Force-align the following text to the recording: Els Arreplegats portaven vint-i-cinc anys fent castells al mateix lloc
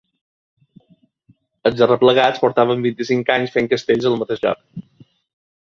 Els 1.71 1.83
Arreplegats 1.87 2.43
portaven 2.45 2.83
vint-i-cinc 2.87 3.31
anys 3.37 3.55
fent 3.59 3.71
castells 3.77 4.11
al 4.13 4.21
mateix 4.25 4.45
lloc 4.49 4.91